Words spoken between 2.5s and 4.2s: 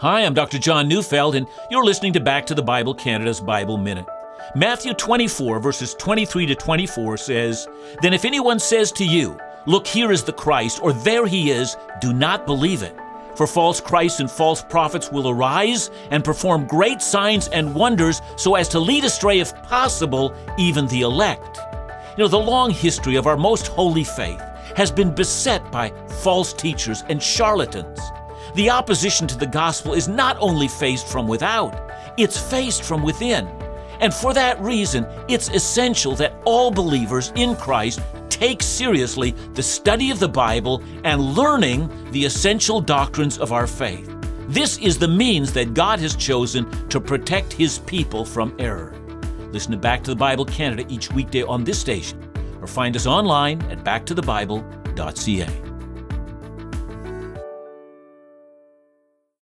the Bible Canada's Bible Minute.